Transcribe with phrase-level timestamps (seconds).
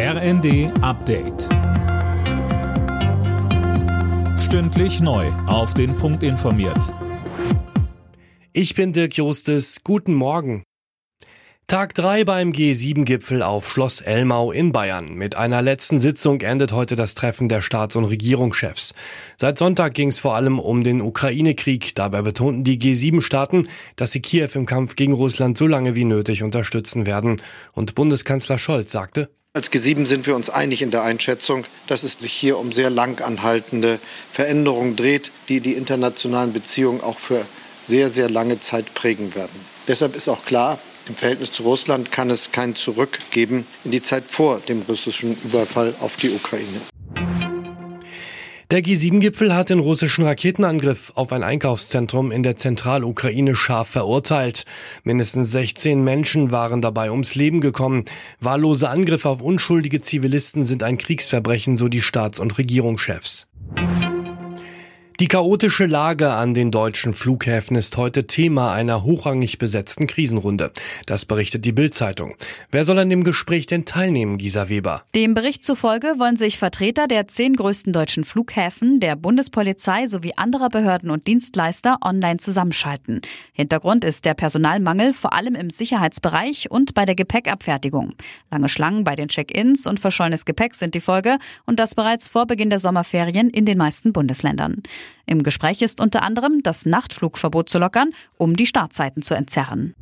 [0.00, 1.48] RND Update.
[4.38, 5.26] Stündlich neu.
[5.48, 6.94] Auf den Punkt informiert.
[8.52, 9.80] Ich bin Dirk Jostes.
[9.82, 10.62] Guten Morgen.
[11.66, 15.14] Tag 3 beim G7-Gipfel auf Schloss Elmau in Bayern.
[15.14, 18.94] Mit einer letzten Sitzung endet heute das Treffen der Staats- und Regierungschefs.
[19.36, 21.96] Seit Sonntag ging es vor allem um den Ukraine-Krieg.
[21.96, 26.44] Dabei betonten die G7-Staaten, dass sie Kiew im Kampf gegen Russland so lange wie nötig
[26.44, 27.42] unterstützen werden.
[27.72, 29.28] Und Bundeskanzler Scholz sagte,
[29.58, 32.90] als G7 sind wir uns einig in der Einschätzung, dass es sich hier um sehr
[32.90, 33.98] lang anhaltende
[34.30, 37.44] Veränderungen dreht, die die internationalen Beziehungen auch für
[37.84, 39.58] sehr, sehr lange Zeit prägen werden.
[39.88, 44.00] Deshalb ist auch klar, im Verhältnis zu Russland kann es kein Zurück geben in die
[44.00, 46.80] Zeit vor dem russischen Überfall auf die Ukraine.
[48.70, 54.66] Der G7-Gipfel hat den russischen Raketenangriff auf ein Einkaufszentrum in der Zentralukraine scharf verurteilt.
[55.04, 58.04] Mindestens 16 Menschen waren dabei ums Leben gekommen.
[58.40, 63.47] Wahllose Angriffe auf unschuldige Zivilisten sind ein Kriegsverbrechen, so die Staats- und Regierungschefs.
[65.20, 70.70] Die chaotische Lage an den deutschen Flughäfen ist heute Thema einer hochrangig besetzten Krisenrunde.
[71.06, 72.36] Das berichtet die Bild-Zeitung.
[72.70, 75.02] Wer soll an dem Gespräch denn teilnehmen, Gisa Weber?
[75.16, 80.68] Dem Bericht zufolge wollen sich Vertreter der zehn größten deutschen Flughäfen, der Bundespolizei sowie anderer
[80.68, 83.20] Behörden und Dienstleister online zusammenschalten.
[83.52, 88.14] Hintergrund ist der Personalmangel vor allem im Sicherheitsbereich und bei der Gepäckabfertigung.
[88.52, 92.46] Lange Schlangen bei den Check-ins und verschollenes Gepäck sind die Folge und das bereits vor
[92.46, 94.84] Beginn der Sommerferien in den meisten Bundesländern.
[95.26, 99.94] Im Gespräch ist unter anderem das Nachtflugverbot zu lockern, um die Startzeiten zu entzerren.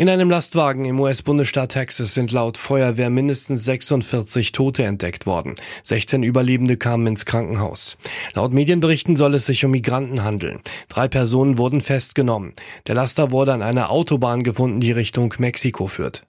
[0.00, 5.56] In einem Lastwagen im US-Bundesstaat Texas sind laut Feuerwehr mindestens 46 Tote entdeckt worden.
[5.82, 7.98] 16 Überlebende kamen ins Krankenhaus.
[8.32, 10.60] Laut Medienberichten soll es sich um Migranten handeln.
[10.88, 12.54] Drei Personen wurden festgenommen.
[12.86, 16.22] Der Laster wurde an einer Autobahn gefunden, die Richtung Mexiko führt.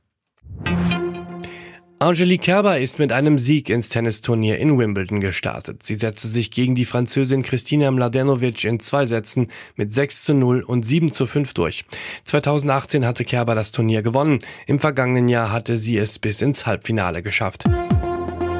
[2.02, 5.83] Angelique Kerber ist mit einem Sieg ins Tennisturnier in Wimbledon gestartet.
[5.83, 10.63] Sie setzte sich gegen die Französin Kristina Mladenovic in zwei Sätzen mit 6 zu 0
[10.63, 11.85] und 7 zu 5 durch.
[12.23, 14.40] 2018 hatte Kerber das Turnier gewonnen.
[14.66, 17.66] Im vergangenen Jahr hatte sie es bis ins Halbfinale geschafft.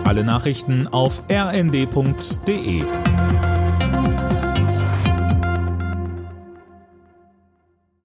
[0.03, 2.84] Alle Nachrichten auf rnd.de